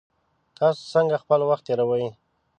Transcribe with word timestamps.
تاسو 0.57 0.81
څنګه 0.93 1.15
خپل 1.23 1.39
وخت 1.49 1.63
تیروئ؟ 1.67 2.05